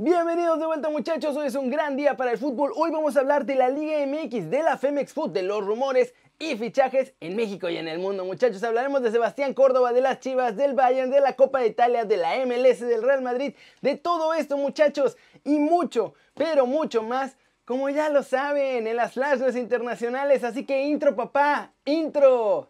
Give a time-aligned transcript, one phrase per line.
[0.00, 2.70] Bienvenidos de vuelta muchachos, hoy es un gran día para el fútbol.
[2.76, 6.14] Hoy vamos a hablar de la Liga MX, de la Femex Foot, de los rumores
[6.38, 8.24] y fichajes en México y en el mundo.
[8.24, 12.04] Muchachos, hablaremos de Sebastián Córdoba, de las Chivas, del Bayern, de la Copa de Italia,
[12.04, 17.36] de la MLS, del Real Madrid, de todo esto muchachos y mucho, pero mucho más,
[17.64, 20.44] como ya lo saben, en las flashes internacionales.
[20.44, 22.68] Así que intro papá, intro.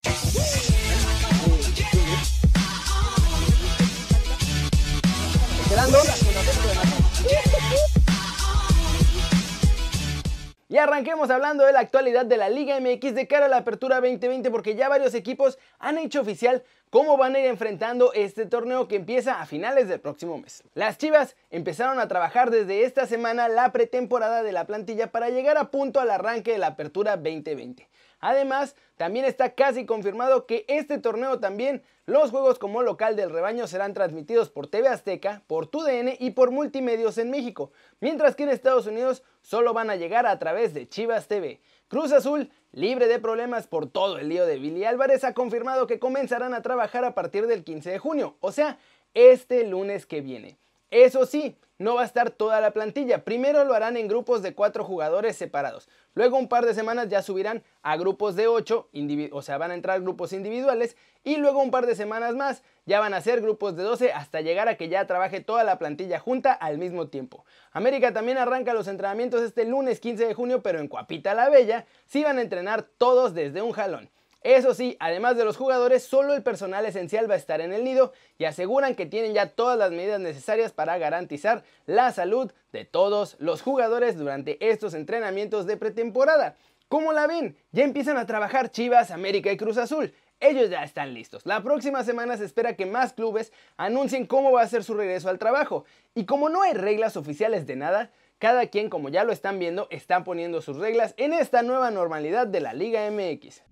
[10.70, 14.02] Y arranquemos hablando de la actualidad de la Liga MX de cara a la apertura
[14.02, 18.86] 2020 porque ya varios equipos han hecho oficial cómo van a ir enfrentando este torneo
[18.86, 20.62] que empieza a finales del próximo mes.
[20.74, 25.56] Las Chivas empezaron a trabajar desde esta semana la pretemporada de la plantilla para llegar
[25.56, 27.88] a punto al arranque de la apertura 2020.
[28.20, 33.66] Además, también está casi confirmado que este torneo también, los juegos como local del rebaño
[33.66, 38.48] serán transmitidos por TV Azteca, por TUDN y por Multimedios en México, mientras que en
[38.48, 41.60] Estados Unidos solo van a llegar a través de Chivas TV.
[41.88, 45.98] Cruz Azul, libre de problemas por todo el lío de Billy Álvarez, ha confirmado que
[45.98, 48.78] comenzarán a trabajar a partir del 15 de junio, o sea,
[49.14, 50.58] este lunes que viene.
[50.90, 53.24] Eso sí, no va a estar toda la plantilla.
[53.24, 55.88] Primero lo harán en grupos de cuatro jugadores separados.
[56.14, 58.88] Luego un par de semanas ya subirán a grupos de ocho,
[59.30, 60.96] o sea, van a entrar grupos individuales.
[61.22, 64.40] Y luego un par de semanas más ya van a ser grupos de 12 hasta
[64.40, 67.44] llegar a que ya trabaje toda la plantilla junta al mismo tiempo.
[67.70, 71.86] América también arranca los entrenamientos este lunes 15 de junio, pero en Cuapita la Bella
[72.06, 74.10] sí van a entrenar todos desde un jalón.
[74.42, 77.82] Eso sí, además de los jugadores, solo el personal esencial va a estar en el
[77.82, 82.84] nido y aseguran que tienen ya todas las medidas necesarias para garantizar la salud de
[82.84, 86.56] todos los jugadores durante estos entrenamientos de pretemporada.
[86.88, 87.56] ¿Cómo la ven?
[87.72, 90.14] Ya empiezan a trabajar Chivas, América y Cruz Azul.
[90.40, 91.44] Ellos ya están listos.
[91.44, 95.28] La próxima semana se espera que más clubes anuncien cómo va a ser su regreso
[95.28, 95.84] al trabajo.
[96.14, 99.88] Y como no hay reglas oficiales de nada, cada quien, como ya lo están viendo,
[99.90, 103.62] está poniendo sus reglas en esta nueva normalidad de la Liga MX.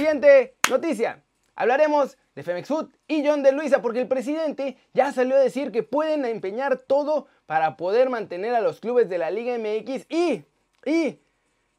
[0.00, 1.22] Siguiente noticia.
[1.54, 5.70] Hablaremos de Femex Food y John de Luisa porque el presidente ya salió a decir
[5.72, 11.18] que pueden empeñar todo para poder mantener a los clubes de la Liga MX y,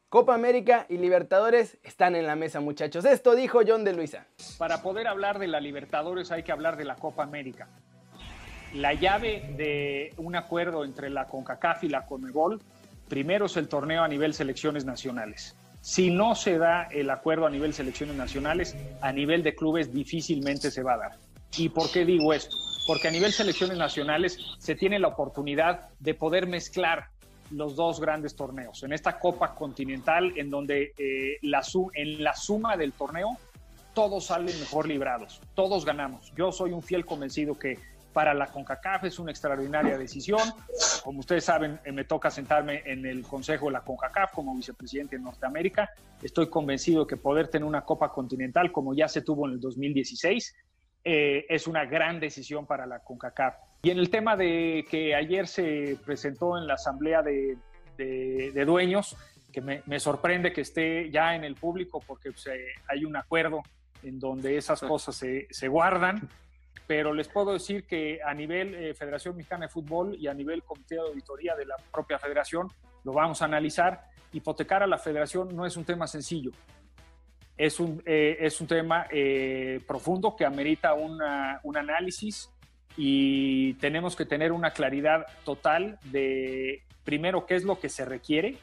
[0.08, 3.04] Copa América y Libertadores están en la mesa, muchachos.
[3.06, 4.24] Esto dijo John de Luisa.
[4.56, 7.66] Para poder hablar de la Libertadores hay que hablar de la Copa América.
[8.72, 12.62] La llave de un acuerdo entre la CONCACAF y la CONMEBOL,
[13.08, 15.56] primero es el torneo a nivel selecciones nacionales.
[15.82, 20.70] Si no se da el acuerdo a nivel selecciones nacionales, a nivel de clubes difícilmente
[20.70, 21.12] se va a dar.
[21.58, 22.56] ¿Y por qué digo esto?
[22.86, 27.08] Porque a nivel selecciones nacionales se tiene la oportunidad de poder mezclar
[27.50, 28.84] los dos grandes torneos.
[28.84, 31.62] En esta Copa Continental, en donde eh, la
[31.94, 33.36] en la suma del torneo
[33.92, 36.32] todos salen mejor librados, todos ganamos.
[36.36, 37.78] Yo soy un fiel convencido que
[38.12, 40.40] para la CONCACAF es una extraordinaria decisión.
[41.02, 45.16] Como ustedes saben, eh, me toca sentarme en el Consejo de la CONCACAF como vicepresidente
[45.16, 45.90] de Norteamérica.
[46.22, 50.54] Estoy convencido que poder tener una Copa Continental como ya se tuvo en el 2016
[51.04, 53.56] eh, es una gran decisión para la CONCACAF.
[53.82, 57.56] Y en el tema de que ayer se presentó en la Asamblea de,
[58.64, 59.16] Dueños,
[59.52, 63.62] que me, sorprende que esté ya en el público porque pues, eh, hay un acuerdo
[64.02, 66.28] en donde esas cosas se, se guardan
[66.86, 70.62] pero les puedo decir que a nivel eh, Federación Mexicana de Fútbol y a nivel
[70.62, 72.68] Comité de Auditoría de la propia federación
[73.04, 74.04] lo vamos a analizar.
[74.32, 76.52] Hipotecar a la federación no es un tema sencillo,
[77.56, 82.50] es un, eh, es un tema eh, profundo que amerita un análisis
[82.96, 88.56] y tenemos que tener una claridad total de, primero, qué es lo que se requiere,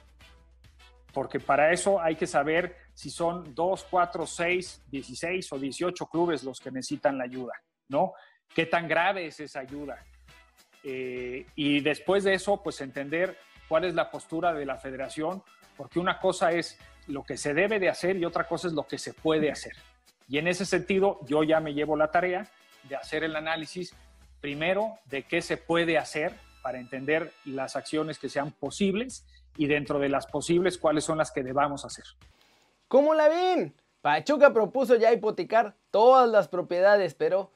[1.14, 6.44] porque para eso hay que saber si son 2, 4, 6, 16 o 18 clubes
[6.44, 7.53] los que necesitan la ayuda.
[7.89, 8.13] ¿No?
[8.53, 10.03] ¿Qué tan grave es esa ayuda?
[10.83, 15.44] Eh, y después de eso, pues entender cuál es la postura de la federación,
[15.75, 18.88] porque una cosa es lo que se debe de hacer y otra cosa es lo
[18.88, 19.73] que se puede hacer.
[20.27, 22.47] Y en ese sentido, yo ya me llevo la tarea
[22.83, 23.94] de hacer el análisis
[24.41, 29.25] primero de qué se puede hacer para entender las acciones que sean posibles
[29.57, 32.06] y dentro de las posibles cuáles son las que debamos hacer.
[32.88, 33.75] ¿Cómo la ven?
[34.01, 37.51] Pachuca propuso ya hipotecar todas las propiedades, pero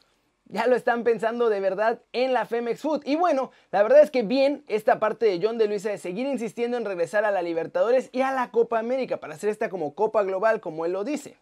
[0.54, 3.02] ya lo están pensando de verdad en la Femex Food.
[3.06, 6.28] Y bueno, la verdad es que bien esta parte de John de Luisa de seguir
[6.28, 9.96] insistiendo en regresar a la Libertadores y a la Copa América para hacer esta como
[9.96, 11.38] Copa Global, como él lo dice.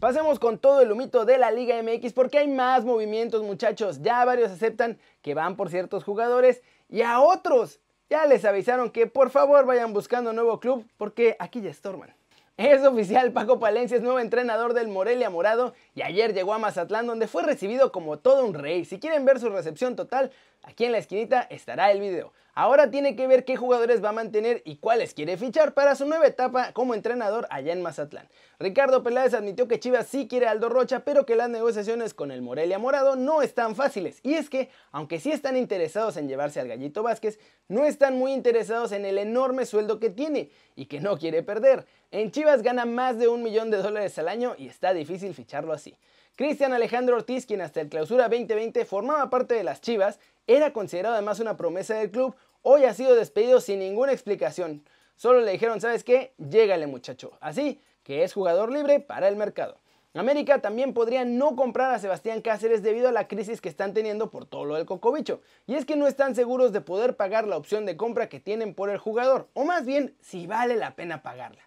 [0.00, 4.02] Pasemos con todo el humito de la Liga MX porque hay más movimientos muchachos.
[4.02, 7.78] Ya varios aceptan que van por ciertos jugadores y a otros
[8.10, 12.15] ya les avisaron que por favor vayan buscando nuevo club porque aquí ya estorban.
[12.56, 17.06] Es oficial, Paco Palencia es nuevo entrenador del Morelia Morado y ayer llegó a Mazatlán
[17.06, 18.86] donde fue recibido como todo un rey.
[18.86, 20.30] Si quieren ver su recepción total,
[20.66, 22.34] aquí en la esquinita estará el video.
[22.58, 26.06] Ahora tiene que ver qué jugadores va a mantener y cuáles quiere fichar para su
[26.06, 28.28] nueva etapa como entrenador allá en Mazatlán.
[28.58, 32.40] Ricardo Peláez admitió que Chivas sí quiere Aldo Rocha, pero que las negociaciones con el
[32.40, 34.20] Morelia Morado no están fáciles.
[34.22, 38.32] Y es que, aunque sí están interesados en llevarse al Gallito Vázquez, no están muy
[38.32, 41.84] interesados en el enorme sueldo que tiene y que no quiere perder.
[42.10, 45.74] En Chivas gana más de un millón de dólares al año y está difícil ficharlo
[45.74, 45.98] así.
[46.36, 51.14] Cristian Alejandro Ortiz, quien hasta el clausura 2020 formaba parte de las Chivas, era considerado
[51.14, 54.84] además una promesa del club, hoy ha sido despedido sin ninguna explicación.
[55.16, 56.34] Solo le dijeron, ¿sabes qué?
[56.36, 57.32] Llégale muchacho.
[57.40, 59.78] Así que es jugador libre para el mercado.
[60.12, 64.30] América también podría no comprar a Sebastián Cáceres debido a la crisis que están teniendo
[64.30, 65.40] por todo lo del cocobicho.
[65.66, 68.74] Y es que no están seguros de poder pagar la opción de compra que tienen
[68.74, 71.62] por el jugador, o más bien si vale la pena pagarla.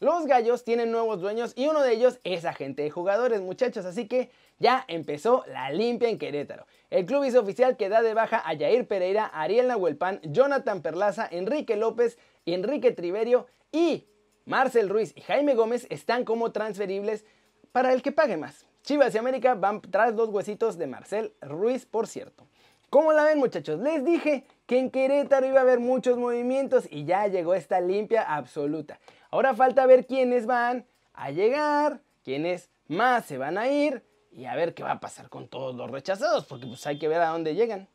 [0.00, 4.06] Los gallos tienen nuevos dueños y uno de ellos es agente de jugadores, muchachos, así
[4.06, 4.30] que
[4.60, 6.66] ya empezó la limpia en Querétaro.
[6.88, 11.26] El club hizo oficial que da de baja a Jair Pereira, Ariel Nahuelpan, Jonathan Perlaza,
[11.28, 12.16] Enrique López,
[12.46, 14.06] Enrique Triverio y
[14.44, 17.24] Marcel Ruiz y Jaime Gómez están como transferibles
[17.72, 18.66] para el que pague más.
[18.82, 22.46] Chivas y América van tras los huesitos de Marcel Ruiz, por cierto.
[22.88, 23.80] ¿Cómo la ven muchachos?
[23.80, 28.22] Les dije que en Querétaro iba a haber muchos movimientos y ya llegó esta limpia
[28.22, 28.98] absoluta.
[29.30, 34.54] Ahora falta ver quiénes van a llegar, quiénes más se van a ir y a
[34.54, 37.28] ver qué va a pasar con todos los rechazados, porque pues hay que ver a
[37.28, 37.88] dónde llegan.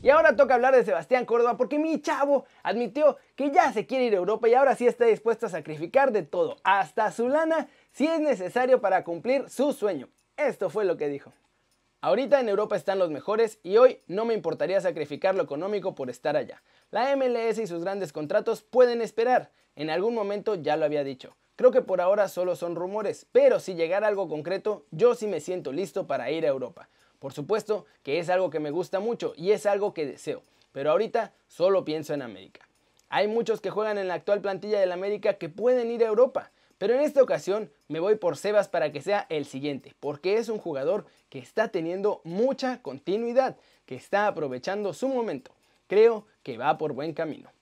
[0.00, 4.04] Y ahora toca hablar de Sebastián Córdoba porque mi chavo admitió que ya se quiere
[4.04, 7.68] ir a Europa y ahora sí está dispuesto a sacrificar de todo, hasta su lana,
[7.90, 10.08] si es necesario para cumplir su sueño.
[10.36, 11.32] Esto fue lo que dijo.
[12.02, 16.10] Ahorita en Europa están los mejores y hoy no me importaría sacrificar lo económico por
[16.10, 16.62] estar allá.
[16.90, 19.52] La MLS y sus grandes contratos pueden esperar.
[19.76, 21.36] En algún momento ya lo había dicho.
[21.56, 25.40] Creo que por ahora solo son rumores, pero si llegara algo concreto, yo sí me
[25.40, 26.88] siento listo para ir a Europa.
[27.18, 30.42] Por supuesto que es algo que me gusta mucho y es algo que deseo,
[30.72, 32.68] pero ahorita solo pienso en América.
[33.08, 36.50] Hay muchos que juegan en la actual plantilla del América que pueden ir a Europa,
[36.78, 40.48] pero en esta ocasión me voy por Sebas para que sea el siguiente, porque es
[40.48, 43.56] un jugador que está teniendo mucha continuidad,
[43.86, 45.52] que está aprovechando su momento.
[45.86, 47.53] Creo que va por buen camino.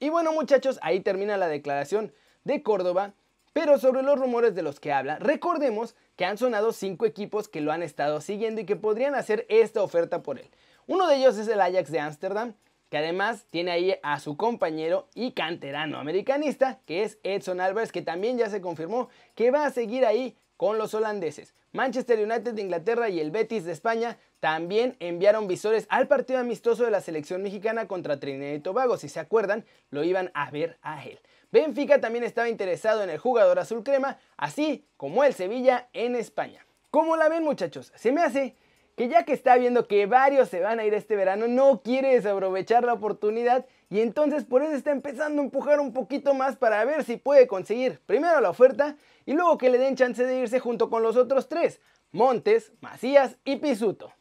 [0.00, 2.12] Y bueno muchachos, ahí termina la declaración
[2.44, 3.14] de Córdoba,
[3.52, 7.60] pero sobre los rumores de los que habla, recordemos que han sonado cinco equipos que
[7.60, 10.48] lo han estado siguiendo y que podrían hacer esta oferta por él.
[10.86, 12.54] Uno de ellos es el Ajax de Ámsterdam,
[12.88, 18.02] que además tiene ahí a su compañero y canterano americanista, que es Edson Álvarez, que
[18.02, 21.54] también ya se confirmó que va a seguir ahí con los holandeses.
[21.72, 26.84] Manchester United de Inglaterra y el Betis de España también enviaron visores al partido amistoso
[26.84, 28.98] de la selección mexicana contra Trinidad y Tobago.
[28.98, 31.20] Si se acuerdan, lo iban a ver a él.
[31.52, 36.66] Benfica también estaba interesado en el jugador azul crema, así como el Sevilla en España.
[36.90, 37.92] ¿Cómo la ven muchachos?
[37.94, 38.56] Se me hace
[38.96, 42.14] que ya que está viendo que varios se van a ir este verano, no quiere
[42.14, 46.84] desaprovechar la oportunidad y entonces por eso está empezando a empujar un poquito más para
[46.84, 50.60] ver si puede conseguir primero la oferta y luego que le den chance de irse
[50.60, 51.80] junto con los otros tres,
[52.12, 54.12] Montes, Macías y Pisuto.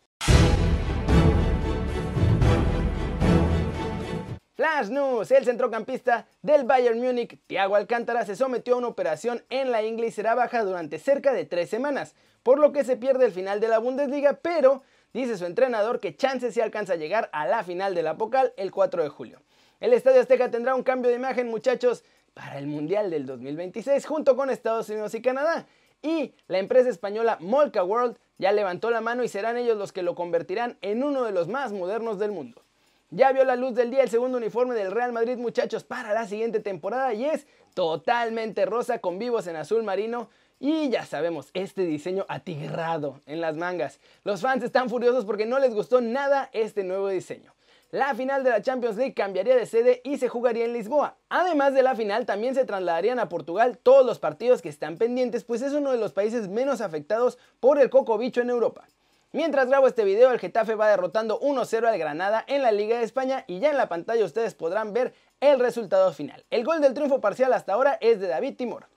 [4.55, 9.71] Flash News, el centrocampista del Bayern Múnich, Thiago Alcántara, se sometió a una operación en
[9.71, 12.15] la ingle y será baja durante cerca de tres semanas
[12.47, 14.81] por lo que se pierde el final de la Bundesliga, pero
[15.13, 18.53] dice su entrenador que chance si alcanza a llegar a la final de la Pocal
[18.55, 19.41] el 4 de julio.
[19.79, 22.03] El Estadio Azteca tendrá un cambio de imagen, muchachos,
[22.33, 25.67] para el Mundial del 2026 junto con Estados Unidos y Canadá.
[26.01, 30.01] Y la empresa española Molca World ya levantó la mano y serán ellos los que
[30.01, 32.63] lo convertirán en uno de los más modernos del mundo.
[33.11, 36.25] Ya vio la luz del día el segundo uniforme del Real Madrid, muchachos, para la
[36.25, 40.29] siguiente temporada y es totalmente rosa con vivos en azul marino
[40.59, 43.99] y ya sabemos, este diseño atigrado en las mangas.
[44.23, 47.53] Los fans están furiosos porque no les gustó nada este nuevo diseño.
[47.91, 51.15] La final de la Champions League cambiaría de sede y se jugaría en Lisboa.
[51.29, 55.45] Además de la final, también se trasladarían a Portugal todos los partidos que están pendientes,
[55.45, 58.89] pues es uno de los países menos afectados por el coco bicho en Europa.
[59.31, 63.05] Mientras grabo este video, el Getafe va derrotando 1-0 al Granada en la Liga de
[63.05, 66.43] España y ya en la pantalla ustedes podrán ver el resultado final.
[66.49, 68.87] El gol del triunfo parcial hasta ahora es de David Timor.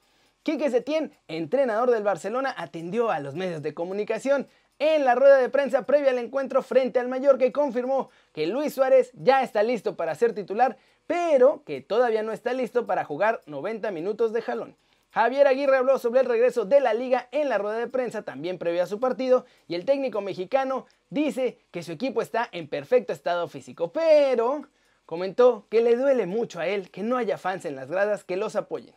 [0.42, 4.48] Quique Setién, entrenador del Barcelona, atendió a los medios de comunicación
[4.80, 8.74] en la rueda de prensa previa al encuentro frente al Mallorca y confirmó que Luis
[8.74, 13.42] Suárez ya está listo para ser titular, pero que todavía no está listo para jugar
[13.46, 14.76] 90 minutos de jalón.
[15.10, 18.58] Javier Aguirre habló sobre el regreso de la liga en la rueda de prensa también
[18.58, 23.12] previa a su partido y el técnico mexicano dice que su equipo está en perfecto
[23.12, 24.62] estado físico, pero
[25.04, 28.36] comentó que le duele mucho a él que no haya fans en las gradas que
[28.36, 28.94] los apoyen.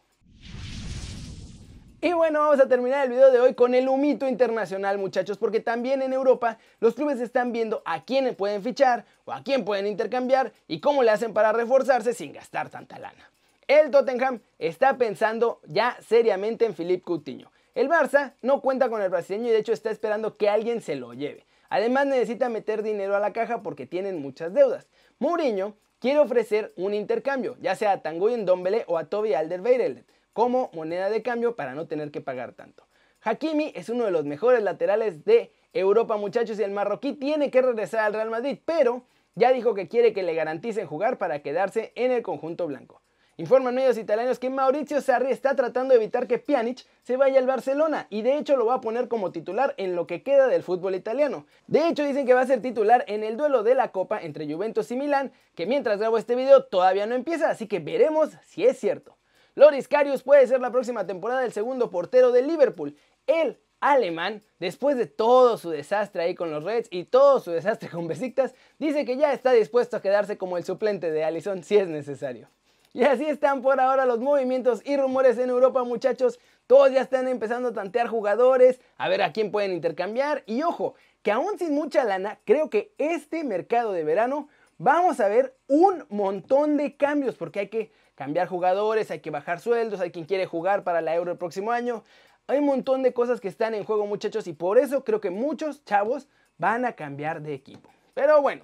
[2.03, 5.61] Y bueno, vamos a terminar el video de hoy con el humito internacional, muchachos, porque
[5.61, 9.87] también en Europa los clubes están viendo a quién pueden fichar o a quién pueden
[9.87, 13.31] intercambiar y cómo le hacen para reforzarse sin gastar tanta lana.
[13.67, 17.49] El Tottenham está pensando ya seriamente en Philippe Coutinho.
[17.73, 20.97] El Barça no cuenta con el brasileño y de hecho está esperando que alguien se
[20.97, 21.45] lo lleve.
[21.69, 24.89] Además necesita meter dinero a la caja porque tienen muchas deudas.
[25.19, 30.69] Mourinho quiere ofrecer un intercambio, ya sea a Tanguy Ndombele o a Toby Alderweireld como
[30.73, 32.85] moneda de cambio para no tener que pagar tanto.
[33.21, 37.61] Hakimi es uno de los mejores laterales de Europa, muchachos, y el marroquí tiene que
[37.61, 39.03] regresar al Real Madrid, pero
[39.35, 43.01] ya dijo que quiere que le garanticen jugar para quedarse en el conjunto blanco.
[43.37, 47.47] Informan medios italianos que Maurizio Sarri está tratando de evitar que Pjanic se vaya al
[47.47, 50.61] Barcelona y de hecho lo va a poner como titular en lo que queda del
[50.61, 51.47] fútbol italiano.
[51.65, 54.45] De hecho dicen que va a ser titular en el duelo de la Copa entre
[54.45, 58.65] Juventus y Milán, que mientras grabo este video todavía no empieza, así que veremos si
[58.65, 59.17] es cierto.
[59.55, 62.95] Loris Karius puede ser la próxima temporada el segundo portero de Liverpool.
[63.27, 67.89] El alemán, después de todo su desastre ahí con los Reds y todo su desastre
[67.89, 71.77] con Besiktas, dice que ya está dispuesto a quedarse como el suplente de Allison si
[71.77, 72.49] es necesario.
[72.93, 76.39] Y así están por ahora los movimientos y rumores en Europa, muchachos.
[76.67, 80.43] Todos ya están empezando a tantear jugadores, a ver a quién pueden intercambiar.
[80.45, 80.93] Y ojo,
[81.23, 86.05] que aún sin mucha lana, creo que este mercado de verano vamos a ver un
[86.09, 90.45] montón de cambios porque hay que cambiar jugadores, hay que bajar sueldos, hay quien quiere
[90.45, 92.03] jugar para la Euro el próximo año.
[92.47, 95.29] Hay un montón de cosas que están en juego muchachos y por eso creo que
[95.29, 96.27] muchos chavos
[96.57, 97.89] van a cambiar de equipo.
[98.13, 98.63] Pero bueno,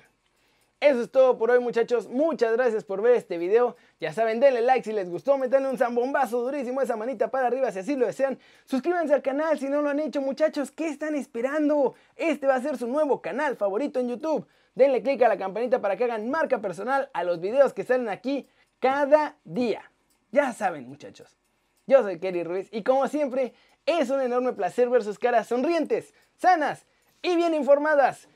[0.81, 4.61] eso es todo por hoy muchachos, muchas gracias por ver este video, ya saben denle
[4.61, 8.05] like si les gustó, metanle un zambombazo durísimo esa manita para arriba si así lo
[8.05, 11.95] desean, suscríbanse al canal si no lo han hecho muchachos, ¿qué están esperando?
[12.15, 15.81] Este va a ser su nuevo canal favorito en YouTube, denle click a la campanita
[15.81, 18.47] para que hagan marca personal a los videos que salen aquí
[18.79, 19.83] cada día.
[20.31, 21.37] Ya saben, muchachos.
[21.87, 23.53] Yo soy Kerry Ruiz y como siempre,
[23.85, 26.85] es un enorme placer ver sus caras sonrientes, sanas
[27.21, 28.27] y bien informadas.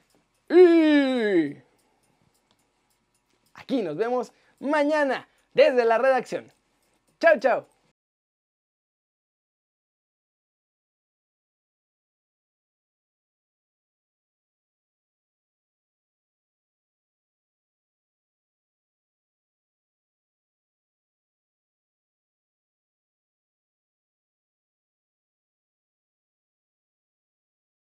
[0.50, 1.58] Y
[3.54, 6.52] aquí nos vemos mañana desde la redacción.
[7.20, 7.73] Chao, chao.